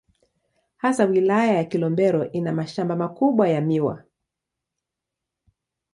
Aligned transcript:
Hasa 0.77 1.05
Wilaya 1.05 1.53
ya 1.53 1.63
Kilombero 1.63 2.31
ina 2.31 2.53
mashamba 2.53 2.95
makubwa 2.95 3.49
ya 3.49 3.61
miwa. 3.61 4.03